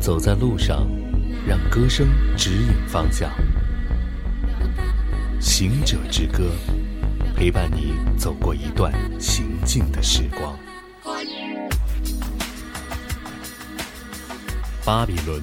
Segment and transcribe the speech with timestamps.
[0.00, 0.88] 走在路上，
[1.46, 3.30] 让歌声指引方向。
[5.38, 6.50] 行者之歌，
[7.36, 8.90] 陪伴你走过一段
[9.20, 10.58] 行进的时光。
[14.86, 15.42] 巴比伦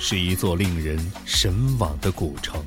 [0.00, 2.64] 是一座令人神往的古城，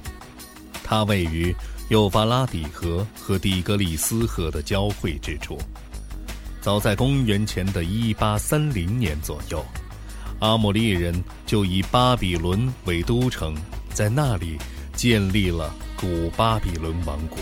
[0.83, 1.53] 它位于
[1.89, 5.57] 幼发拉底河和底格里斯河的交汇之处。
[6.61, 9.65] 早在公元前的一八三零年左右，
[10.41, 13.55] 阿莫利人就以巴比伦为都城，
[13.93, 14.57] 在那里
[14.93, 15.71] 建立了。
[15.95, 17.37] 古巴比伦王国。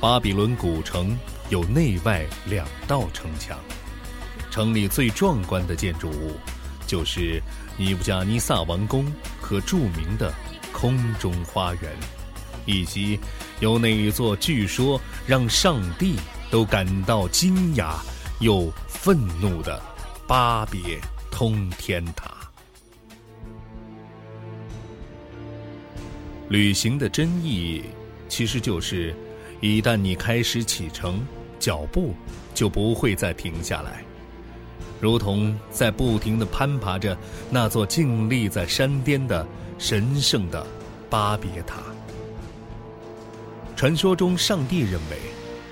[0.00, 1.14] 巴比伦古城
[1.50, 3.58] 有内外两道城墙，
[4.50, 6.40] 城里最壮观的建筑物
[6.86, 7.38] 就是
[7.76, 9.04] 尼布加尼撒王宫
[9.42, 10.32] 和著名的
[10.72, 11.94] 空中花园，
[12.64, 13.20] 以及
[13.58, 16.16] 有那一座据说让上帝
[16.50, 17.96] 都感到惊讶
[18.38, 19.78] 又愤怒的
[20.30, 20.96] 巴别
[21.28, 22.30] 通天塔。
[26.48, 27.82] 旅行的真意，
[28.28, 29.12] 其实就是，
[29.60, 31.20] 一旦你开始启程，
[31.58, 32.14] 脚步
[32.54, 34.04] 就不会再停下来，
[35.00, 37.18] 如同在不停地攀爬着
[37.50, 39.44] 那座静立在山巅的
[39.78, 40.64] 神圣的
[41.10, 41.82] 巴别塔。
[43.74, 45.18] 传说中，上帝认为，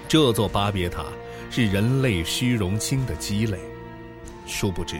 [0.08, 1.04] 这座巴别塔
[1.48, 3.56] 是人类虚荣心的积累，
[4.48, 4.98] 殊不知，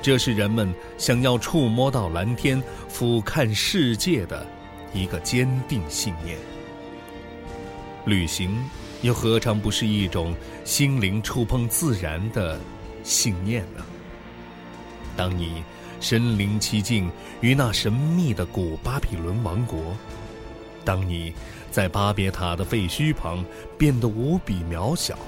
[0.00, 4.46] 这是人们想要触摸到蓝天、俯瞰世界的。
[4.94, 6.38] 一个坚定信念。
[8.06, 8.64] 旅行
[9.02, 10.34] 又何尝不是一种
[10.64, 12.58] 心灵触碰自然的
[13.02, 13.84] 信念呢？
[15.14, 15.62] 当你
[16.00, 17.10] 身临其境
[17.42, 19.94] 于那神秘的古巴比伦王国，
[20.82, 21.34] 当你
[21.70, 23.44] 在巴别塔的废墟旁
[23.76, 25.18] 变得无比渺小，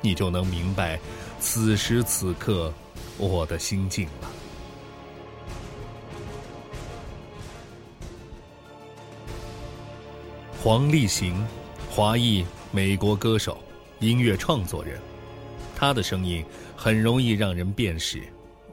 [0.00, 0.98] 你就能明白
[1.40, 2.72] 此时此刻
[3.18, 4.28] 我的心境了。
[10.62, 11.46] 黄立行，
[11.88, 13.58] 华裔美国歌手、
[14.00, 15.00] 音乐创作人，
[15.76, 16.44] 他的声音
[16.76, 18.22] 很容易让人辨识，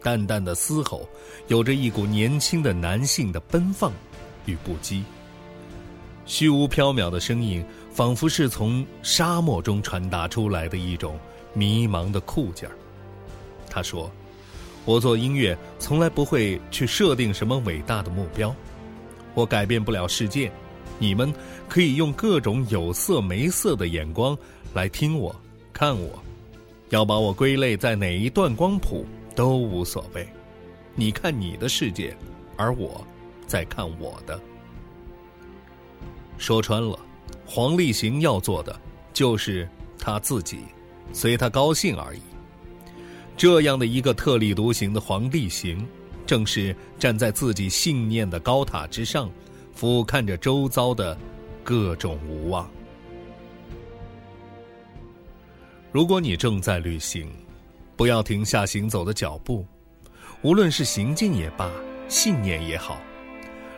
[0.01, 1.07] 淡淡的嘶吼，
[1.47, 3.91] 有着一股年轻的男性的奔放
[4.45, 5.03] 与不羁。
[6.25, 7.63] 虚无缥缈的声音，
[7.95, 11.17] 仿佛是从沙漠中传达出来的一种
[11.53, 12.75] 迷茫的酷劲儿。
[13.69, 14.11] 他说
[14.83, 18.53] ：“我做音乐从来不会去设定什么伟大的目标，
[19.33, 20.51] 我改变不了世界。”
[21.00, 21.33] 你们
[21.69, 24.38] 可以用各种有色没色的眼光
[24.73, 25.33] 来听我、
[25.72, 26.22] 看我，
[26.89, 30.27] 要把我归类在哪一段光谱都无所谓。
[30.95, 32.13] 你看你的世界，
[32.57, 33.06] 而我
[33.47, 34.38] 在看我的。
[36.38, 37.00] 说穿了，
[37.45, 38.79] 黄立行要做的
[39.13, 39.67] 就是
[40.00, 40.59] 他自己，
[41.13, 42.22] 随他高兴而已。
[43.38, 45.88] 这样的一个特立独行的黄立行，
[46.25, 49.29] 正是站在自己信念的高塔之上。
[49.73, 51.17] 俯瞰着周遭的
[51.61, 52.66] 各种无望。
[55.91, 57.29] 如果你正在旅行，
[57.97, 59.66] 不要停下行走的脚步，
[60.44, 61.69] 无论是行进也罢，
[62.07, 63.01] 信念也好，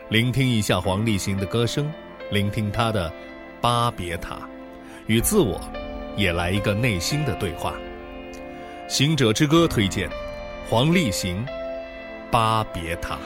[0.07, 1.91] 聆听一下黄立行的歌声，
[2.31, 3.11] 聆听他的
[3.59, 4.38] 巴别塔，
[5.07, 5.59] 与自我
[6.16, 7.73] 也来一个内心的对话。
[8.88, 10.09] 行者之歌推荐，
[10.69, 11.45] 黄立行，
[12.29, 13.17] 巴别塔。